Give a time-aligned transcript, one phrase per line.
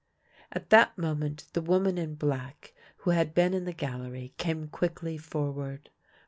[0.51, 5.15] At that moment the woman in black who had been in the gallery came quickly
[5.15, 5.91] forward.